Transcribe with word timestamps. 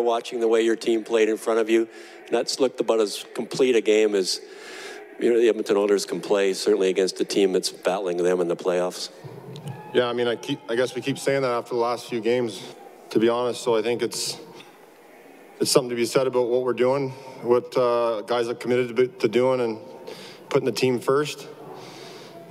watching 0.00 0.40
the 0.40 0.48
way 0.48 0.60
your 0.60 0.74
team 0.74 1.04
played 1.04 1.28
in 1.28 1.36
front 1.36 1.60
of 1.60 1.70
you. 1.70 1.88
And 2.26 2.30
that's 2.30 2.58
looked 2.58 2.80
about 2.80 2.98
as 2.98 3.24
complete 3.32 3.76
a 3.76 3.80
game 3.80 4.16
as 4.16 4.40
you 5.20 5.32
know 5.32 5.38
the 5.38 5.48
Edmonton 5.48 5.76
Oilers 5.76 6.04
can 6.04 6.20
play, 6.20 6.52
certainly 6.52 6.88
against 6.90 7.20
a 7.20 7.24
team 7.24 7.52
that's 7.52 7.70
battling 7.70 8.16
them 8.16 8.40
in 8.40 8.48
the 8.48 8.56
playoffs. 8.56 9.10
Yeah, 9.92 10.06
I 10.08 10.12
mean, 10.12 10.26
I 10.26 10.34
keep, 10.34 10.58
I 10.68 10.74
guess 10.74 10.96
we 10.96 11.00
keep 11.00 11.16
saying 11.16 11.42
that 11.42 11.52
after 11.52 11.74
the 11.74 11.80
last 11.80 12.08
few 12.08 12.20
games, 12.20 12.74
to 13.10 13.20
be 13.20 13.28
honest. 13.28 13.62
So 13.62 13.76
I 13.76 13.82
think 13.82 14.02
it's, 14.02 14.36
it's 15.60 15.70
something 15.70 15.90
to 15.90 15.94
be 15.94 16.06
said 16.06 16.26
about 16.26 16.48
what 16.48 16.64
we're 16.64 16.72
doing, 16.72 17.10
what 17.42 17.76
uh, 17.76 18.22
guys 18.22 18.48
are 18.48 18.54
committed 18.54 18.96
to, 18.96 19.06
to, 19.06 19.28
doing, 19.28 19.60
and 19.60 19.78
putting 20.48 20.66
the 20.66 20.72
team 20.72 20.98
first. 20.98 21.46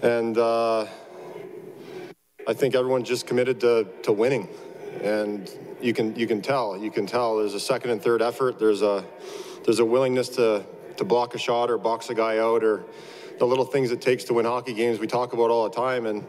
And 0.02 0.38
uh, 0.38 0.88
I 2.48 2.54
think 2.54 2.76
everyone's 2.76 3.10
just 3.10 3.28
committed 3.28 3.60
to, 3.60 3.90
to 4.04 4.14
winning, 4.14 4.48
and 5.02 5.50
you 5.82 5.94
can 5.94 6.16
you 6.16 6.28
can 6.28 6.42
tell 6.42 6.78
you 6.78 6.92
can 6.92 7.06
tell 7.06 7.38
there's 7.38 7.54
a 7.54 7.60
second 7.60 7.92
and 7.92 8.02
third 8.02 8.22
effort. 8.22 8.60
There's 8.60 8.82
a 8.82 9.04
there's 9.66 9.80
a 9.80 9.86
willingness 9.86 10.30
to 10.30 10.66
to 10.98 11.04
block 11.04 11.36
a 11.36 11.38
shot 11.38 11.70
or 11.70 11.78
box 11.78 12.10
a 12.10 12.14
guy 12.14 12.38
out 12.38 12.64
or 12.64 12.84
the 13.40 13.46
little 13.46 13.66
things 13.66 13.92
it 13.92 14.02
takes 14.02 14.24
to 14.26 14.34
win 14.34 14.46
hockey 14.46 14.74
games 14.74 15.00
we 15.00 15.08
talk 15.08 15.34
about 15.34 15.50
all 15.50 15.68
the 15.68 15.76
time. 15.76 16.06
And 16.06 16.24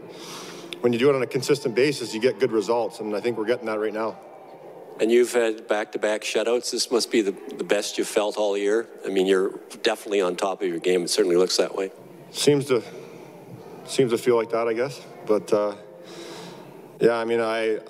when 0.81 0.93
you 0.93 0.99
do 0.99 1.11
it 1.11 1.15
on 1.15 1.23
a 1.23 1.27
consistent 1.27 1.75
basis, 1.75 2.15
you 2.15 2.21
get 2.21 2.39
good 2.39 2.53
results. 2.53 3.01
And 3.01 3.15
I 3.15 3.21
think 3.21 3.37
we're 3.37 3.47
getting 3.47 3.67
that 3.67 3.79
right 3.79 3.93
now. 3.93 4.17
And 5.01 5.11
you've 5.11 5.33
had 5.33 5.67
back-to-back 5.67 6.23
shutouts. 6.23 6.71
This 6.71 6.91
must 6.91 7.11
be 7.11 7.21
the, 7.21 7.35
the 7.57 7.65
best 7.65 7.99
you've 7.99 8.07
felt 8.07 8.37
all 8.37 8.57
year. 8.57 8.87
I 9.05 9.09
mean, 9.09 9.27
you're 9.27 9.59
definitely 9.83 10.21
on 10.21 10.37
top 10.37 10.63
of 10.63 10.69
your 10.69 10.79
game. 10.79 11.03
It 11.03 11.11
certainly 11.11 11.37
looks 11.37 11.57
that 11.57 11.75
way. 11.75 11.91
Seems 12.31 12.67
to 12.67 12.83
seems 13.87 14.13
to 14.13 14.19
feel 14.19 14.37
like 14.37 14.51
that, 14.51 14.67
I 14.67 14.73
guess. 14.73 15.01
But 15.27 15.53
uh, 15.53 15.75
yeah, 17.01 17.17
I 17.17 17.25
mean, 17.25 17.41
I 17.41 17.81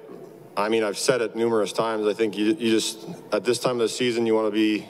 I 0.56 0.68
mean, 0.68 0.84
I've 0.84 0.98
said 0.98 1.20
it 1.20 1.34
numerous 1.34 1.72
times. 1.72 2.06
I 2.06 2.12
think 2.12 2.36
you, 2.36 2.46
you 2.46 2.70
just 2.70 3.04
at 3.32 3.44
this 3.44 3.58
time 3.58 3.72
of 3.72 3.78
the 3.80 3.88
season, 3.88 4.24
you 4.24 4.36
want 4.36 4.46
to 4.46 4.52
be 4.52 4.86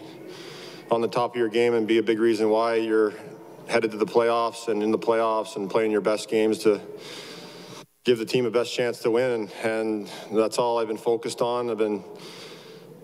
on 0.91 1.01
the 1.01 1.09
top 1.09 1.31
of 1.35 1.37
your 1.37 1.49
game 1.49 1.73
and 1.73 1.87
be 1.87 1.97
a 1.97 2.03
big 2.03 2.19
reason 2.19 2.51
why 2.51 2.75
you're 2.75 3.15
headed 3.67 3.91
to 3.93 3.97
the 3.97 4.05
playoffs 4.05 4.69
and 4.69 4.83
in 4.83 4.91
the 4.91 4.99
playoffs 4.99 5.57
and 5.57 5.71
playing 5.71 5.91
your 5.91 6.03
best 6.03 6.29
games 6.29 6.59
to 6.59 6.83
give 8.05 8.19
the 8.19 8.27
team 8.27 8.45
a 8.45 8.51
best 8.51 8.75
chance 8.75 8.99
to 9.01 9.11
win. 9.11 9.49
And 9.63 10.11
that's 10.31 10.59
all 10.59 10.79
I've 10.79 10.89
been 10.89 10.99
focused 10.99 11.41
on. 11.41 11.71
I've 11.71 11.79
been 11.79 12.05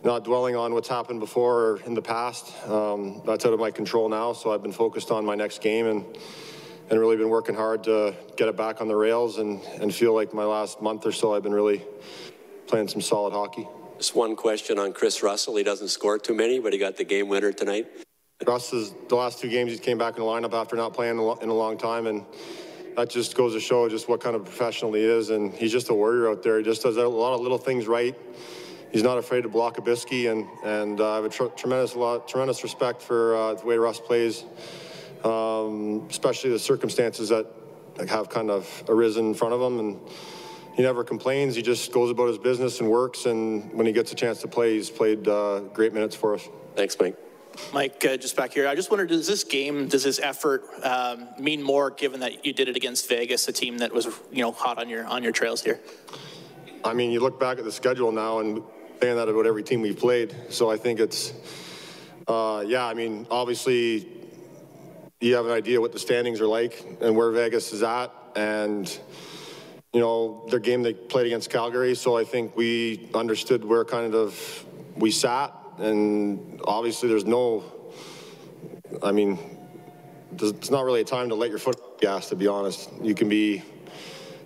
not 0.04 0.24
dwelling 0.24 0.54
on 0.54 0.74
what's 0.74 0.88
happened 0.88 1.20
before 1.20 1.60
or 1.60 1.80
in 1.86 1.94
the 1.94 2.02
past. 2.02 2.52
Um, 2.68 3.22
that's 3.24 3.46
out 3.46 3.54
of 3.54 3.60
my 3.60 3.70
control 3.70 4.10
now. 4.10 4.34
So 4.34 4.52
I've 4.52 4.62
been 4.62 4.72
focused 4.72 5.10
on 5.10 5.24
my 5.24 5.34
next 5.34 5.62
game 5.62 5.86
and 5.86 6.04
and 6.90 6.98
really 6.98 7.16
been 7.16 7.28
working 7.28 7.54
hard 7.54 7.84
to 7.84 8.14
get 8.36 8.48
it 8.48 8.56
back 8.56 8.80
on 8.80 8.88
the 8.88 8.96
rails 8.96 9.38
and, 9.38 9.62
and 9.80 9.94
feel 9.94 10.12
like 10.12 10.34
my 10.34 10.44
last 10.44 10.82
month 10.82 11.06
or 11.06 11.12
so 11.12 11.32
I've 11.32 11.42
been 11.44 11.54
really 11.54 11.84
playing 12.70 12.88
some 12.88 13.00
solid 13.00 13.32
hockey. 13.32 13.68
Just 13.98 14.14
one 14.14 14.36
question 14.36 14.78
on 14.78 14.92
Kris 14.92 15.22
Russell. 15.22 15.56
He 15.56 15.64
doesn't 15.64 15.88
score 15.88 16.18
too 16.18 16.34
many, 16.34 16.60
but 16.60 16.72
he 16.72 16.78
got 16.78 16.96
the 16.96 17.04
game 17.04 17.28
winner 17.28 17.52
tonight. 17.52 17.88
Russ 18.46 18.72
is 18.72 18.94
the 19.08 19.16
last 19.16 19.40
two 19.40 19.48
games 19.48 19.72
he 19.72 19.78
came 19.78 19.98
back 19.98 20.16
in 20.16 20.20
the 20.20 20.26
lineup 20.26 20.54
after 20.54 20.76
not 20.76 20.94
playing 20.94 21.18
in 21.42 21.48
a 21.48 21.54
long 21.54 21.76
time, 21.76 22.06
and 22.06 22.24
that 22.96 23.10
just 23.10 23.36
goes 23.36 23.52
to 23.52 23.60
show 23.60 23.88
just 23.88 24.08
what 24.08 24.20
kind 24.20 24.34
of 24.34 24.44
professional 24.44 24.94
he 24.94 25.02
is. 25.02 25.28
And 25.28 25.52
he's 25.52 25.72
just 25.72 25.90
a 25.90 25.94
warrior 25.94 26.30
out 26.30 26.42
there. 26.42 26.58
He 26.58 26.64
just 26.64 26.82
does 26.82 26.96
a 26.96 27.06
lot 27.06 27.34
of 27.34 27.40
little 27.40 27.58
things 27.58 27.86
right. 27.86 28.16
He's 28.92 29.02
not 29.02 29.18
afraid 29.18 29.42
to 29.42 29.48
block 29.48 29.76
a 29.78 29.82
bisky, 29.82 30.30
and 30.30 30.46
and 30.64 31.00
uh, 31.00 31.12
I 31.12 31.16
have 31.16 31.24
a 31.24 31.28
tr 31.28 31.44
tremendous 31.56 31.94
lot, 31.94 32.28
tremendous 32.28 32.62
respect 32.62 33.02
for 33.02 33.36
uh, 33.36 33.54
the 33.54 33.66
way 33.66 33.76
Russ 33.76 34.00
plays, 34.00 34.44
um, 35.22 36.06
especially 36.08 36.50
the 36.50 36.58
circumstances 36.58 37.28
that 37.28 37.46
have 38.08 38.30
kind 38.30 38.50
of 38.50 38.84
arisen 38.88 39.26
in 39.26 39.34
front 39.34 39.54
of 39.54 39.60
him 39.60 39.78
and 39.78 40.00
he 40.80 40.86
never 40.86 41.04
complains. 41.04 41.54
He 41.54 41.60
just 41.60 41.92
goes 41.92 42.10
about 42.10 42.28
his 42.28 42.38
business 42.38 42.80
and 42.80 42.88
works. 42.88 43.26
And 43.26 43.70
when 43.74 43.84
he 43.84 43.92
gets 43.92 44.12
a 44.12 44.14
chance 44.14 44.40
to 44.40 44.48
play, 44.48 44.76
he's 44.76 44.88
played 44.88 45.28
uh, 45.28 45.60
great 45.74 45.92
minutes 45.92 46.16
for 46.16 46.34
us. 46.34 46.48
Thanks, 46.74 46.96
Mike. 46.98 47.16
Mike, 47.74 48.02
uh, 48.08 48.16
just 48.16 48.34
back 48.34 48.54
here, 48.54 48.66
I 48.66 48.74
just 48.74 48.90
wondered, 48.90 49.10
does 49.10 49.26
this 49.26 49.44
game, 49.44 49.88
does 49.88 50.04
this 50.04 50.18
effort 50.20 50.64
um, 50.82 51.28
mean 51.38 51.62
more 51.62 51.90
given 51.90 52.20
that 52.20 52.46
you 52.46 52.54
did 52.54 52.66
it 52.66 52.76
against 52.76 53.10
Vegas, 53.10 53.46
a 53.46 53.52
team 53.52 53.76
that 53.78 53.92
was, 53.92 54.06
you 54.32 54.40
know, 54.40 54.52
hot 54.52 54.78
on 54.78 54.88
your 54.88 55.04
on 55.04 55.22
your 55.22 55.32
trails 55.32 55.62
here? 55.62 55.80
I 56.82 56.94
mean, 56.94 57.10
you 57.10 57.20
look 57.20 57.38
back 57.38 57.58
at 57.58 57.64
the 57.64 57.72
schedule 57.72 58.10
now 58.10 58.38
and 58.38 58.62
saying 59.02 59.16
that 59.16 59.28
about 59.28 59.44
every 59.44 59.62
team 59.62 59.82
we've 59.82 59.98
played. 59.98 60.34
So 60.48 60.70
I 60.70 60.78
think 60.78 60.98
it's, 60.98 61.34
uh, 62.26 62.64
yeah, 62.66 62.86
I 62.86 62.94
mean, 62.94 63.26
obviously 63.30 64.08
you 65.20 65.34
have 65.34 65.44
an 65.44 65.52
idea 65.52 65.78
what 65.78 65.92
the 65.92 65.98
standings 65.98 66.40
are 66.40 66.46
like 66.46 66.82
and 67.02 67.14
where 67.14 67.30
Vegas 67.32 67.74
is 67.74 67.82
at. 67.82 68.12
And 68.34 68.86
you 69.92 70.00
know, 70.00 70.46
their 70.48 70.60
game 70.60 70.82
they 70.82 70.94
played 70.94 71.26
against 71.26 71.50
Calgary. 71.50 71.94
So 71.94 72.16
I 72.16 72.24
think 72.24 72.56
we 72.56 73.08
understood 73.14 73.64
where 73.64 73.84
kind 73.84 74.14
of 74.14 74.64
we 74.96 75.10
sat. 75.10 75.54
And 75.78 76.60
obviously, 76.64 77.08
there's 77.08 77.24
no, 77.24 77.64
I 79.02 79.12
mean, 79.12 79.38
it's 80.38 80.70
not 80.70 80.84
really 80.84 81.00
a 81.00 81.04
time 81.04 81.28
to 81.30 81.34
let 81.34 81.50
your 81.50 81.58
foot 81.58 82.00
gas, 82.00 82.28
to 82.28 82.36
be 82.36 82.46
honest. 82.46 82.90
You 83.02 83.14
can 83.14 83.28
be, 83.28 83.62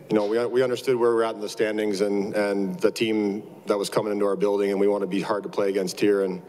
you 0.08 0.16
know, 0.16 0.26
we, 0.26 0.44
we 0.46 0.62
understood 0.62 0.96
where 0.96 1.14
we're 1.14 1.24
at 1.24 1.34
in 1.34 1.40
the 1.40 1.48
standings 1.48 2.00
and, 2.00 2.34
and 2.34 2.78
the 2.80 2.90
team 2.90 3.42
that 3.66 3.76
was 3.76 3.90
coming 3.90 4.12
into 4.12 4.24
our 4.24 4.36
building, 4.36 4.70
and 4.70 4.80
we 4.80 4.88
want 4.88 5.02
to 5.02 5.06
be 5.06 5.20
hard 5.20 5.42
to 5.42 5.48
play 5.48 5.68
against 5.68 6.00
here. 6.00 6.22
And 6.22 6.40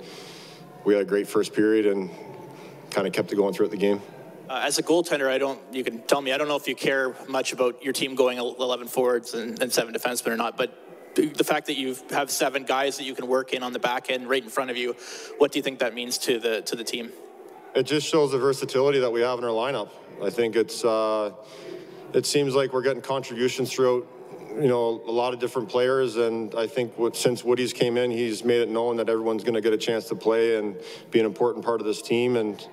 we 0.85 0.93
had 0.93 1.01
a 1.01 1.05
great 1.05 1.27
first 1.27 1.53
period 1.53 1.85
and 1.85 2.09
kind 2.91 3.07
of 3.07 3.13
kept 3.13 3.33
it 3.33 3.35
going 3.35 3.53
throughout 3.53 3.71
the 3.71 3.77
game. 3.77 4.01
Uh, 4.49 4.61
as 4.63 4.77
a 4.77 4.83
goaltender, 4.83 5.27
I 5.27 5.37
don't. 5.37 5.59
You 5.71 5.83
can 5.83 6.01
tell 6.03 6.21
me. 6.21 6.31
I 6.31 6.37
don't 6.37 6.47
know 6.47 6.55
if 6.55 6.67
you 6.67 6.75
care 6.75 7.15
much 7.27 7.51
about 7.51 7.83
your 7.83 7.93
team 7.93 8.15
going 8.15 8.37
11 8.37 8.87
forwards 8.87 9.33
and, 9.33 9.61
and 9.61 9.73
seven 9.73 9.93
defensemen 9.93 10.27
or 10.27 10.37
not, 10.37 10.55
but 10.55 10.81
the 11.15 11.43
fact 11.43 11.67
that 11.67 11.77
you 11.77 11.95
have 12.11 12.29
seven 12.29 12.63
guys 12.63 12.97
that 12.97 13.05
you 13.05 13.15
can 13.15 13.27
work 13.27 13.53
in 13.53 13.63
on 13.63 13.73
the 13.73 13.79
back 13.79 14.09
end 14.09 14.29
right 14.29 14.43
in 14.43 14.49
front 14.49 14.69
of 14.69 14.77
you, 14.77 14.95
what 15.37 15.51
do 15.51 15.59
you 15.59 15.63
think 15.63 15.79
that 15.79 15.93
means 15.93 16.17
to 16.19 16.39
the 16.39 16.61
to 16.63 16.75
the 16.75 16.83
team? 16.83 17.11
It 17.73 17.83
just 17.83 18.07
shows 18.07 18.31
the 18.31 18.37
versatility 18.37 18.99
that 18.99 19.11
we 19.11 19.21
have 19.21 19.39
in 19.39 19.45
our 19.45 19.51
lineup. 19.51 19.89
I 20.23 20.29
think 20.29 20.55
it's. 20.55 20.85
Uh, 20.85 21.31
it 22.13 22.25
seems 22.25 22.55
like 22.55 22.71
we're 22.71 22.83
getting 22.83 23.01
contributions 23.01 23.73
throughout 23.73 24.07
you 24.55 24.67
know, 24.67 25.01
a 25.05 25.11
lot 25.11 25.33
of 25.33 25.39
different 25.39 25.67
players, 25.67 26.15
and 26.15 26.55
I 26.55 26.67
think 26.67 26.97
what, 26.97 27.17
since 27.17 27.43
Woody's 27.43 27.73
came 27.73 27.97
in, 27.97 28.09
he's 28.09 28.43
made 28.45 28.61
it 28.61 28.69
known 28.69 28.95
that 28.97 29.09
everyone's 29.09 29.43
going 29.43 29.55
to 29.55 29.61
get 29.61 29.73
a 29.73 29.77
chance 29.77 30.05
to 30.05 30.15
play 30.15 30.57
and 30.57 30.77
be 31.11 31.19
an 31.19 31.25
important 31.25 31.65
part 31.65 31.81
of 31.81 31.87
this 31.87 32.01
team. 32.01 32.37
And 32.37 32.65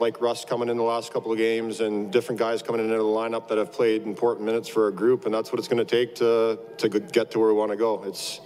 like 0.00 0.20
Russ 0.20 0.44
coming 0.44 0.68
in 0.68 0.76
the 0.76 0.82
last 0.82 1.12
couple 1.12 1.32
of 1.32 1.38
games 1.38 1.80
and 1.80 2.12
different 2.12 2.38
guys 2.38 2.62
coming 2.62 2.80
into 2.80 2.96
the 2.96 3.02
lineup 3.02 3.48
that 3.48 3.58
have 3.58 3.72
played 3.72 4.02
important 4.02 4.46
minutes 4.46 4.68
for 4.68 4.88
a 4.88 4.92
group, 4.92 5.26
and 5.26 5.34
that's 5.34 5.52
what 5.52 5.58
it's 5.58 5.68
going 5.68 5.84
to 5.84 5.84
take 5.84 6.14
to 6.16 6.58
to 6.78 6.88
get 6.88 7.30
to 7.32 7.38
where 7.38 7.48
we 7.48 7.54
want 7.54 7.70
to 7.70 7.76
go. 7.76 8.04
It's, 8.04 8.40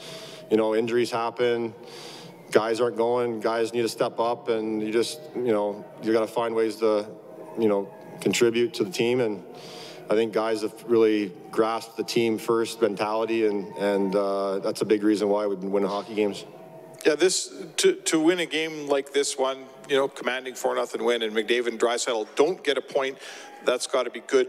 you 0.50 0.56
know, 0.56 0.74
injuries 0.74 1.10
happen, 1.10 1.74
guys 2.50 2.80
aren't 2.80 2.96
going, 2.96 3.40
guys 3.40 3.72
need 3.72 3.82
to 3.82 3.88
step 3.88 4.18
up, 4.18 4.48
and 4.48 4.82
you 4.82 4.92
just, 4.92 5.20
you 5.34 5.52
know, 5.52 5.84
you 6.02 6.12
got 6.12 6.20
to 6.20 6.26
find 6.26 6.54
ways 6.54 6.76
to, 6.76 7.06
you 7.58 7.68
know, 7.68 7.92
contribute 8.20 8.74
to 8.74 8.84
the 8.84 8.90
team 8.90 9.20
and. 9.20 9.44
I 10.10 10.14
think 10.14 10.34
guys 10.34 10.60
have 10.60 10.74
really 10.84 11.32
grasped 11.50 11.96
the 11.96 12.02
team 12.02 12.36
first 12.36 12.82
mentality, 12.82 13.46
and 13.46 13.72
and 13.78 14.14
uh, 14.14 14.58
that's 14.58 14.82
a 14.82 14.84
big 14.84 15.04
reason 15.04 15.30
why 15.30 15.46
we've 15.46 15.60
been 15.60 15.70
winning 15.70 15.88
hockey 15.88 16.14
games. 16.14 16.44
Yeah, 17.04 17.16
this 17.16 17.52
to 17.78 17.94
to 17.94 18.20
win 18.20 18.38
a 18.38 18.46
game 18.46 18.86
like 18.86 19.12
this 19.12 19.36
one, 19.36 19.64
you 19.88 19.96
know, 19.96 20.06
commanding 20.06 20.54
four 20.54 20.74
nothing 20.76 21.04
win, 21.04 21.22
and 21.22 21.34
McDavid 21.34 21.68
and 21.68 21.80
Draisaitl 21.80 22.28
don't 22.36 22.62
get 22.62 22.78
a 22.78 22.80
point. 22.80 23.18
That's 23.64 23.88
got 23.88 24.04
to 24.04 24.10
be 24.10 24.20
good. 24.20 24.48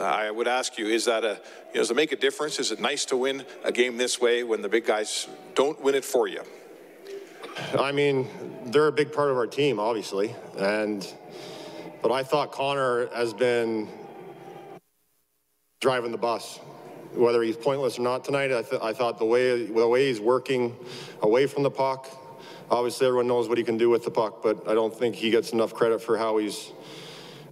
I 0.00 0.30
would 0.30 0.48
ask 0.48 0.78
you: 0.78 0.86
Is 0.88 1.04
that 1.04 1.24
a 1.24 1.40
you 1.68 1.74
know, 1.74 1.80
does 1.80 1.90
it 1.92 1.96
make 1.96 2.10
a 2.10 2.16
difference? 2.16 2.58
Is 2.58 2.72
it 2.72 2.80
nice 2.80 3.04
to 3.06 3.16
win 3.16 3.44
a 3.62 3.70
game 3.70 3.96
this 3.98 4.20
way 4.20 4.42
when 4.42 4.62
the 4.62 4.68
big 4.68 4.84
guys 4.84 5.28
don't 5.54 5.80
win 5.80 5.94
it 5.94 6.04
for 6.04 6.26
you? 6.26 6.42
I 7.78 7.92
mean, 7.92 8.28
they're 8.66 8.88
a 8.88 8.92
big 8.92 9.12
part 9.12 9.30
of 9.30 9.36
our 9.36 9.46
team, 9.46 9.78
obviously, 9.78 10.34
and 10.58 11.06
but 12.02 12.10
I 12.10 12.24
thought 12.24 12.50
Connor 12.50 13.06
has 13.14 13.32
been 13.32 13.88
driving 15.80 16.10
the 16.10 16.18
bus 16.18 16.58
whether 17.16 17.42
he's 17.42 17.56
pointless 17.56 17.98
or 17.98 18.02
not 18.02 18.24
tonight. 18.24 18.52
I, 18.52 18.62
th 18.62 18.80
I 18.82 18.92
thought 18.92 19.18
the 19.18 19.24
way 19.24 19.66
the 19.66 19.88
way 19.88 20.08
he's 20.08 20.20
working 20.20 20.76
away 21.22 21.46
from 21.46 21.62
the 21.62 21.70
puck, 21.70 22.08
obviously 22.70 23.06
everyone 23.06 23.26
knows 23.26 23.48
what 23.48 23.58
he 23.58 23.64
can 23.64 23.78
do 23.78 23.88
with 23.90 24.04
the 24.04 24.10
puck, 24.10 24.42
but 24.42 24.68
I 24.68 24.74
don't 24.74 24.94
think 24.94 25.14
he 25.14 25.30
gets 25.30 25.52
enough 25.52 25.72
credit 25.74 26.00
for 26.00 26.16
how 26.18 26.38
he's 26.38 26.72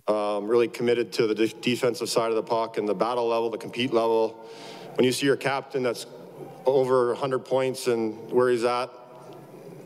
um, 0.06 0.46
really 0.46 0.68
committed 0.68 1.12
to 1.14 1.26
the 1.26 1.34
de 1.34 1.48
defensive 1.48 2.08
side 2.08 2.30
of 2.30 2.36
the 2.36 2.42
puck 2.42 2.78
and 2.78 2.88
the 2.88 2.94
battle 2.94 3.28
level, 3.28 3.50
the 3.50 3.58
compete 3.58 3.92
level. 3.92 4.46
When 4.96 5.04
you 5.04 5.12
see 5.12 5.26
your 5.26 5.36
captain 5.36 5.82
that's 5.82 6.06
over 6.66 7.08
100 7.08 7.40
points 7.40 7.86
and 7.86 8.30
where 8.30 8.50
he's 8.50 8.64
at 8.64 8.90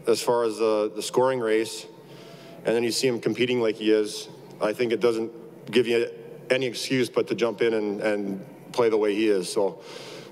as 0.07 0.21
far 0.21 0.45
as 0.45 0.59
the, 0.59 0.91
the 0.95 1.03
scoring 1.03 1.41
race, 1.41 1.87
and 2.65 2.75
then 2.75 2.83
you 2.83 2.91
see 2.91 3.07
him 3.07 3.21
competing 3.21 3.61
like 3.61 3.77
he 3.77 3.91
is, 3.91 4.29
I 4.61 4.73
think 4.73 4.93
it 4.93 5.01
doesn't 5.01 5.31
give 5.71 5.87
you 5.87 6.11
any 6.51 6.67
excuse 6.67 7.09
but 7.09 7.29
to 7.29 7.35
jump 7.35 7.61
in 7.63 7.75
and, 7.75 8.01
and 8.01 8.45
play 8.79 8.89
the 8.89 8.97
way 8.97 9.13
he 9.13 9.27
is. 9.27 9.53
So 9.53 9.81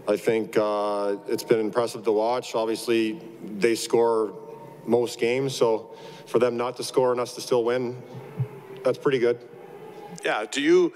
I 0.07 0.17
think 0.17 0.57
uh, 0.57 1.17
it's 1.27 1.43
been 1.43 1.59
impressive 1.59 2.05
to 2.05 2.13
watch. 2.13 2.55
Obviously, 2.55 3.21
they 3.43 3.75
score 3.75 4.33
most 4.87 5.19
games, 5.19 5.53
so 5.53 5.91
for 6.27 6.39
them 6.39 6.57
not 6.57 6.77
to 6.77 6.85
score 6.85 7.11
and 7.11 7.21
us 7.21 7.35
to 7.35 7.41
still 7.41 7.65
win, 7.65 8.01
that's 8.85 8.99
pretty 8.99 9.19
good. 9.19 9.41
Yeah. 10.25 10.45
Do 10.49 10.63
you, 10.63 10.93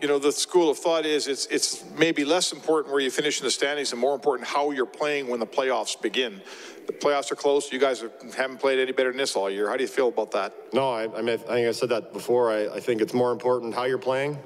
you 0.00 0.06
know, 0.06 0.20
the 0.20 0.30
school 0.30 0.70
of 0.70 0.78
thought 0.78 1.04
is 1.04 1.26
it's 1.26 1.46
it's 1.46 1.84
maybe 1.98 2.24
less 2.24 2.52
important 2.52 2.92
where 2.92 3.02
you 3.02 3.10
finish 3.10 3.40
in 3.40 3.44
the 3.44 3.50
standings 3.50 3.90
and 3.90 4.00
more 4.00 4.14
important 4.14 4.48
how 4.48 4.70
you're 4.70 4.94
playing 5.00 5.26
when 5.28 5.40
the 5.40 5.52
playoffs 5.58 6.00
begin. 6.00 6.40
The 6.86 6.92
playoffs 6.92 7.32
are 7.32 7.36
close. 7.44 7.72
You 7.72 7.80
guys 7.80 8.04
haven't 8.36 8.60
played 8.60 8.78
any 8.78 8.92
better 8.92 9.10
than 9.10 9.18
this 9.18 9.34
all 9.34 9.50
year. 9.50 9.68
How 9.68 9.76
do 9.76 9.82
you 9.82 9.92
feel 9.98 10.08
about 10.08 10.30
that? 10.38 10.50
No, 10.72 10.88
I, 10.92 11.02
I 11.18 11.22
mean, 11.22 11.34
I 11.34 11.54
think 11.56 11.66
I 11.68 11.72
said 11.72 11.88
that 11.88 12.12
before. 12.12 12.52
I, 12.52 12.76
I 12.76 12.80
think 12.80 13.00
it's 13.00 13.14
more 13.22 13.32
important 13.32 13.74
how 13.74 13.86
you're 13.90 14.06
playing 14.12 14.38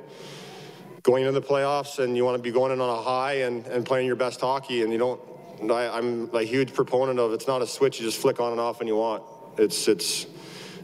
going 1.07 1.25
into 1.25 1.39
the 1.39 1.47
playoffs, 1.47 2.01
and 2.01 2.17
you 2.17 2.25
want 2.25 2.37
to 2.37 2.43
be 2.43 2.51
going 2.51 2.73
in 2.73 2.81
on 2.81 2.91
a 2.91 3.01
high 3.01 3.35
and, 3.35 3.65
and 3.69 3.87
playing 3.87 4.09
your 4.09 4.17
best 4.17 4.41
hockey, 4.41 4.83
and 4.83 4.93
you 4.93 4.99
don't. 4.99 5.21
I, 5.71 5.89
I'm 5.89 6.29
a 6.35 6.43
huge 6.43 6.75
proponent 6.75 7.21
of 7.21 7.33
it's 7.33 7.47
not 7.47 7.63
a 7.63 7.67
switch 7.67 8.01
you 8.01 8.05
just 8.05 8.19
flick 8.19 8.41
on 8.41 8.51
and 8.51 8.61
off 8.61 8.81
when 8.81 8.89
you 8.89 8.97
want. 8.97 9.23
It's 9.57 9.87
it's 9.87 10.27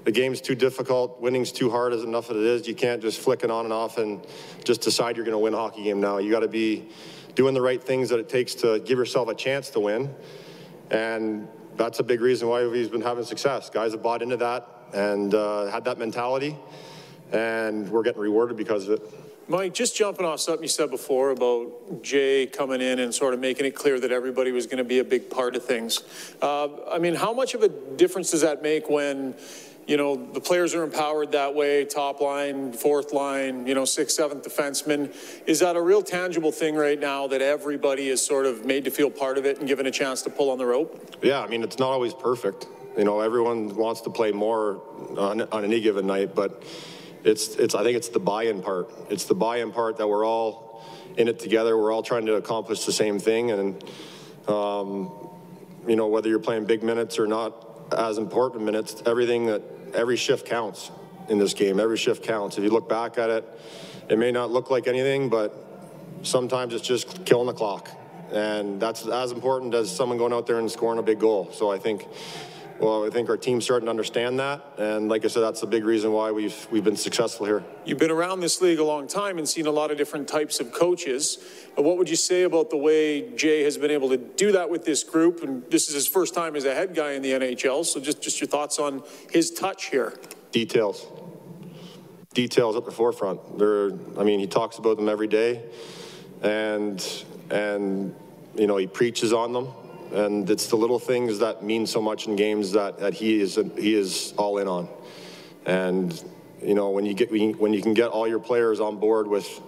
the 0.04 0.12
game's 0.12 0.40
too 0.40 0.54
difficult. 0.54 1.20
Winning's 1.20 1.50
too 1.50 1.70
hard 1.70 1.92
as 1.92 2.04
enough 2.04 2.30
as 2.30 2.36
it 2.36 2.42
is. 2.44 2.68
You 2.68 2.74
can't 2.76 3.02
just 3.02 3.20
flick 3.20 3.42
it 3.42 3.50
on 3.50 3.64
and 3.64 3.72
off 3.72 3.98
and 3.98 4.24
just 4.62 4.80
decide 4.80 5.16
you're 5.16 5.24
going 5.24 5.34
to 5.34 5.40
win 5.40 5.54
a 5.54 5.56
hockey 5.56 5.82
game 5.82 6.00
now. 6.00 6.18
You 6.18 6.30
got 6.30 6.40
to 6.40 6.48
be 6.48 6.88
doing 7.34 7.52
the 7.52 7.60
right 7.60 7.82
things 7.82 8.08
that 8.10 8.20
it 8.20 8.28
takes 8.28 8.54
to 8.56 8.78
give 8.78 8.98
yourself 8.98 9.28
a 9.28 9.34
chance 9.34 9.70
to 9.70 9.80
win. 9.80 10.14
And 10.92 11.48
that's 11.76 11.98
a 11.98 12.04
big 12.04 12.20
reason 12.20 12.48
why 12.48 12.64
we've 12.66 12.92
been 12.92 13.00
having 13.00 13.24
success. 13.24 13.70
Guys 13.70 13.90
have 13.90 14.02
bought 14.02 14.22
into 14.22 14.36
that 14.36 14.68
and 14.94 15.34
uh, 15.34 15.66
had 15.66 15.84
that 15.84 15.98
mentality, 15.98 16.56
and 17.32 17.88
we're 17.90 18.02
getting 18.04 18.22
rewarded 18.22 18.56
because 18.56 18.88
of 18.88 19.00
it. 19.00 19.31
Mike, 19.48 19.74
just 19.74 19.96
jumping 19.96 20.24
off 20.24 20.40
something 20.40 20.62
you 20.62 20.68
said 20.68 20.90
before 20.90 21.30
about 21.30 22.02
Jay 22.02 22.46
coming 22.46 22.80
in 22.80 23.00
and 23.00 23.14
sort 23.14 23.34
of 23.34 23.40
making 23.40 23.66
it 23.66 23.74
clear 23.74 23.98
that 24.00 24.12
everybody 24.12 24.52
was 24.52 24.66
going 24.66 24.78
to 24.78 24.84
be 24.84 25.00
a 25.00 25.04
big 25.04 25.28
part 25.28 25.56
of 25.56 25.64
things. 25.64 26.02
Uh, 26.40 26.68
I 26.90 26.98
mean, 26.98 27.14
how 27.14 27.32
much 27.32 27.54
of 27.54 27.62
a 27.62 27.68
difference 27.68 28.30
does 28.30 28.42
that 28.42 28.62
make 28.62 28.88
when 28.88 29.34
you 29.86 29.96
know, 29.96 30.16
the 30.32 30.40
players 30.40 30.74
are 30.74 30.84
empowered 30.84 31.32
that 31.32 31.54
way, 31.54 31.84
top 31.84 32.20
line, 32.20 32.72
fourth 32.72 33.12
line, 33.12 33.66
you 33.66 33.74
know, 33.74 33.84
sixth, 33.84 34.16
seventh 34.16 34.44
defenseman. 34.44 35.12
Is 35.46 35.58
that 35.60 35.76
a 35.76 35.80
real 35.80 36.02
tangible 36.02 36.52
thing 36.52 36.76
right 36.76 36.98
now 36.98 37.26
that 37.26 37.42
everybody 37.42 38.08
is 38.08 38.24
sort 38.24 38.46
of 38.46 38.64
made 38.64 38.84
to 38.84 38.90
feel 38.90 39.10
part 39.10 39.38
of 39.38 39.44
it 39.44 39.58
and 39.58 39.66
given 39.66 39.86
a 39.86 39.90
chance 39.90 40.22
to 40.22 40.30
pull 40.30 40.50
on 40.50 40.58
the 40.58 40.66
rope? 40.66 41.16
Yeah, 41.22 41.40
I 41.40 41.48
mean, 41.48 41.62
it's 41.62 41.78
not 41.78 41.90
always 41.90 42.14
perfect. 42.14 42.68
You 42.96 43.04
know, 43.04 43.20
everyone 43.20 43.74
wants 43.74 44.02
to 44.02 44.10
play 44.10 44.32
more 44.32 44.82
on, 45.18 45.42
on 45.42 45.64
any 45.64 45.80
given 45.80 46.06
night, 46.06 46.34
but 46.34 46.62
it's, 47.24 47.56
it's, 47.56 47.74
I 47.74 47.82
think 47.82 47.96
it's 47.96 48.08
the 48.08 48.20
buy-in 48.20 48.62
part. 48.62 48.90
It's 49.10 49.24
the 49.24 49.34
buy-in 49.34 49.72
part 49.72 49.98
that 49.98 50.06
we're 50.06 50.26
all 50.26 50.84
in 51.16 51.28
it 51.28 51.38
together. 51.38 51.76
We're 51.76 51.92
all 51.92 52.02
trying 52.02 52.26
to 52.26 52.34
accomplish 52.34 52.84
the 52.84 52.92
same 52.92 53.18
thing. 53.18 53.50
And, 53.50 53.84
um, 54.48 55.10
you 55.86 55.96
know, 55.96 56.08
whether 56.08 56.28
you're 56.28 56.38
playing 56.38 56.64
big 56.64 56.82
minutes 56.82 57.18
or 57.18 57.26
not, 57.26 57.68
as 57.96 58.18
important 58.18 58.64
minutes. 58.64 59.02
Everything 59.06 59.46
that 59.46 59.62
every 59.94 60.16
shift 60.16 60.46
counts 60.46 60.90
in 61.28 61.38
this 61.38 61.54
game. 61.54 61.78
Every 61.78 61.96
shift 61.96 62.22
counts. 62.22 62.58
If 62.58 62.64
you 62.64 62.70
look 62.70 62.88
back 62.88 63.18
at 63.18 63.30
it, 63.30 63.60
it 64.08 64.18
may 64.18 64.32
not 64.32 64.50
look 64.50 64.70
like 64.70 64.86
anything, 64.86 65.28
but 65.28 65.54
sometimes 66.22 66.74
it's 66.74 66.86
just 66.86 67.24
killing 67.24 67.46
the 67.46 67.52
clock. 67.52 67.90
And 68.32 68.80
that's 68.80 69.06
as 69.06 69.32
important 69.32 69.74
as 69.74 69.94
someone 69.94 70.18
going 70.18 70.32
out 70.32 70.46
there 70.46 70.58
and 70.58 70.70
scoring 70.70 70.98
a 70.98 71.02
big 71.02 71.20
goal. 71.20 71.50
So 71.52 71.70
I 71.70 71.78
think 71.78 72.06
well, 72.82 73.06
I 73.06 73.10
think 73.10 73.30
our 73.30 73.36
team's 73.36 73.64
starting 73.64 73.86
to 73.86 73.90
understand 73.90 74.40
that, 74.40 74.60
and 74.76 75.08
like 75.08 75.24
I 75.24 75.28
said, 75.28 75.42
that's 75.42 75.62
a 75.62 75.68
big 75.68 75.84
reason 75.84 76.10
why 76.10 76.32
we've 76.32 76.66
we've 76.68 76.82
been 76.82 76.96
successful 76.96 77.46
here. 77.46 77.62
You've 77.84 77.98
been 77.98 78.10
around 78.10 78.40
this 78.40 78.60
league 78.60 78.80
a 78.80 78.84
long 78.84 79.06
time 79.06 79.38
and 79.38 79.48
seen 79.48 79.66
a 79.66 79.70
lot 79.70 79.92
of 79.92 79.98
different 79.98 80.26
types 80.26 80.58
of 80.58 80.72
coaches. 80.72 81.38
What 81.76 81.96
would 81.96 82.10
you 82.10 82.16
say 82.16 82.42
about 82.42 82.70
the 82.70 82.76
way 82.76 83.30
Jay 83.36 83.62
has 83.62 83.78
been 83.78 83.92
able 83.92 84.08
to 84.08 84.16
do 84.16 84.50
that 84.52 84.68
with 84.68 84.84
this 84.84 85.04
group? 85.04 85.44
And 85.44 85.62
this 85.70 85.86
is 85.88 85.94
his 85.94 86.08
first 86.08 86.34
time 86.34 86.56
as 86.56 86.64
a 86.64 86.74
head 86.74 86.92
guy 86.92 87.12
in 87.12 87.22
the 87.22 87.30
NHL, 87.30 87.86
so 87.86 88.00
just 88.00 88.20
just 88.20 88.40
your 88.40 88.48
thoughts 88.48 88.80
on 88.80 89.04
his 89.30 89.52
touch 89.52 89.84
here. 89.84 90.18
Details, 90.50 91.06
details 92.34 92.74
at 92.74 92.84
the 92.84 92.90
forefront. 92.90 93.58
There, 93.58 93.92
I 94.18 94.24
mean, 94.24 94.40
he 94.40 94.48
talks 94.48 94.78
about 94.78 94.96
them 94.96 95.08
every 95.08 95.28
day, 95.28 95.62
and 96.42 97.24
and 97.48 98.16
you 98.56 98.66
know 98.66 98.76
he 98.76 98.88
preaches 98.88 99.32
on 99.32 99.52
them 99.52 99.68
and 100.12 100.48
it's 100.50 100.66
the 100.66 100.76
little 100.76 100.98
things 100.98 101.38
that 101.38 101.62
mean 101.62 101.86
so 101.86 102.00
much 102.00 102.26
in 102.26 102.36
games 102.36 102.72
that, 102.72 102.98
that 102.98 103.14
he 103.14 103.40
is 103.40 103.58
he 103.76 103.94
is 103.94 104.34
all 104.36 104.58
in 104.58 104.68
on. 104.68 104.88
And 105.64 106.22
you 106.62 106.74
know 106.74 106.90
when 106.90 107.06
you 107.06 107.14
get 107.14 107.30
when 107.30 107.72
you 107.72 107.82
can 107.82 107.94
get 107.94 108.08
all 108.08 108.28
your 108.28 108.38
players 108.38 108.80
on 108.80 108.98
board 108.98 109.26
with 109.26 109.60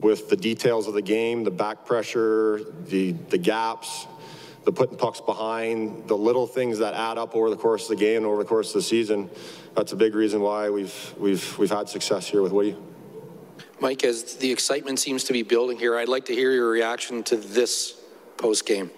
with 0.00 0.30
the 0.30 0.36
details 0.36 0.88
of 0.88 0.94
the 0.94 1.02
game, 1.02 1.44
the 1.44 1.50
back 1.50 1.84
pressure, 1.84 2.60
the 2.86 3.12
the 3.12 3.38
gaps, 3.38 4.06
the 4.64 4.72
putting 4.72 4.96
pucks 4.96 5.20
behind, 5.20 6.08
the 6.08 6.16
little 6.16 6.46
things 6.46 6.78
that 6.78 6.94
add 6.94 7.18
up 7.18 7.36
over 7.36 7.50
the 7.50 7.56
course 7.56 7.90
of 7.90 7.98
the 7.98 8.04
game 8.04 8.24
over 8.24 8.42
the 8.42 8.48
course 8.48 8.68
of 8.68 8.74
the 8.74 8.82
season. 8.82 9.28
That's 9.74 9.92
a 9.92 9.96
big 9.96 10.14
reason 10.14 10.40
why 10.40 10.70
we've 10.70 11.14
we've 11.18 11.58
we've 11.58 11.70
had 11.70 11.88
success 11.88 12.26
here 12.26 12.40
with 12.40 12.52
Woody. 12.52 12.76
Mike, 13.78 14.04
as 14.04 14.36
the 14.36 14.52
excitement 14.52 14.98
seems 14.98 15.24
to 15.24 15.32
be 15.32 15.42
building 15.42 15.78
here, 15.78 15.96
I'd 15.96 16.08
like 16.08 16.26
to 16.26 16.34
hear 16.34 16.52
your 16.52 16.68
reaction 16.68 17.22
to 17.24 17.36
this 17.36 17.98
post 18.36 18.66
game 18.66 18.90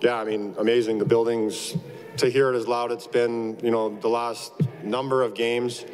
yeah, 0.00 0.16
I 0.16 0.24
mean, 0.24 0.54
amazing. 0.58 0.98
The 0.98 1.04
buildings, 1.04 1.76
to 2.18 2.28
hear 2.28 2.52
it 2.52 2.56
as 2.56 2.66
loud 2.66 2.92
it's 2.92 3.06
been, 3.06 3.58
you 3.62 3.70
know, 3.70 3.94
the 4.00 4.08
last 4.08 4.52
number 4.82 5.22
of 5.22 5.34
games. 5.34 5.84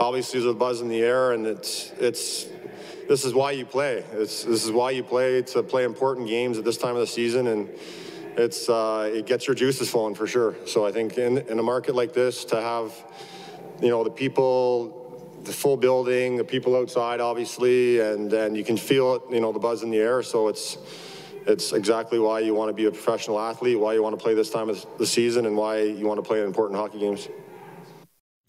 Obviously, 0.00 0.40
there's 0.40 0.50
a 0.50 0.54
buzz 0.54 0.80
in 0.80 0.88
the 0.88 1.02
air, 1.02 1.32
and 1.32 1.46
it's 1.46 1.92
it's. 1.98 2.46
This 3.08 3.24
is 3.24 3.32
why 3.34 3.52
you 3.52 3.64
play. 3.64 4.02
It's, 4.14 4.42
this 4.42 4.64
is 4.64 4.72
why 4.72 4.90
you 4.90 5.04
play 5.04 5.40
to 5.40 5.62
play 5.62 5.84
important 5.84 6.26
games 6.26 6.58
at 6.58 6.64
this 6.64 6.76
time 6.76 6.96
of 6.96 7.00
the 7.00 7.06
season, 7.06 7.46
and 7.46 7.70
it's 8.36 8.68
uh, 8.68 9.10
it 9.12 9.26
gets 9.26 9.46
your 9.46 9.54
juices 9.54 9.88
flowing 9.88 10.14
for 10.14 10.26
sure. 10.26 10.56
So 10.66 10.84
I 10.84 10.92
think 10.92 11.16
in 11.16 11.38
in 11.38 11.58
a 11.58 11.62
market 11.62 11.94
like 11.94 12.12
this, 12.12 12.44
to 12.46 12.60
have, 12.60 12.92
you 13.80 13.90
know, 13.90 14.02
the 14.02 14.10
people, 14.10 15.22
the 15.44 15.52
full 15.52 15.76
building, 15.76 16.36
the 16.36 16.44
people 16.44 16.74
outside, 16.74 17.20
obviously, 17.20 18.00
and 18.00 18.32
and 18.32 18.56
you 18.56 18.64
can 18.64 18.76
feel 18.76 19.14
it, 19.14 19.22
you 19.30 19.40
know, 19.40 19.52
the 19.52 19.60
buzz 19.60 19.82
in 19.82 19.90
the 19.90 19.98
air. 19.98 20.22
So 20.22 20.48
it's 20.48 20.76
it's 21.46 21.72
exactly 21.72 22.18
why 22.18 22.40
you 22.40 22.54
want 22.54 22.68
to 22.68 22.72
be 22.72 22.86
a 22.86 22.90
professional 22.90 23.38
athlete, 23.38 23.78
why 23.78 23.94
you 23.94 24.02
want 24.02 24.18
to 24.18 24.22
play 24.22 24.34
this 24.34 24.50
time 24.50 24.68
of 24.68 24.84
the 24.98 25.06
season, 25.06 25.46
and 25.46 25.56
why 25.56 25.82
you 25.82 26.06
want 26.06 26.18
to 26.18 26.22
play 26.22 26.42
important 26.42 26.78
hockey 26.78 26.98
games. 26.98 27.28